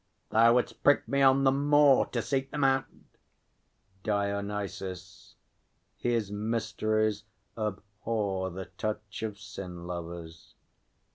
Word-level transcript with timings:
Thou 0.31 0.55
wouldst 0.55 0.81
prick 0.81 1.07
me 1.07 1.21
on 1.21 1.43
the 1.43 1.51
more 1.51 2.07
To 2.07 2.23
seek 2.23 2.49
them 2.49 2.63
out! 2.63 2.85
DIONYSUS. 4.01 5.35
His 5.95 6.31
mysteries 6.31 7.25
abhor 7.55 8.49
The 8.49 8.65
touch 8.79 9.21
of 9.21 9.39
sin 9.39 9.85
lovers. 9.85 10.55